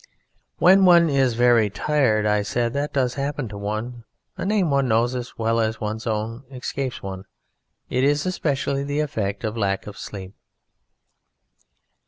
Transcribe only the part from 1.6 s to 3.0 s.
tired," I said, "that